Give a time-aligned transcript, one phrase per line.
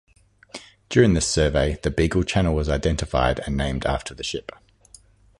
[0.89, 4.51] During this survey, the Beagle Channel was identified and named after the ship.